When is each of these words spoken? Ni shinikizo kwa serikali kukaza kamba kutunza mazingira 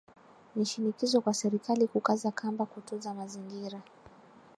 Ni 0.55 0.65
shinikizo 0.65 1.21
kwa 1.21 1.33
serikali 1.33 1.87
kukaza 1.87 2.31
kamba 2.31 2.65
kutunza 2.65 3.13
mazingira 3.13 3.81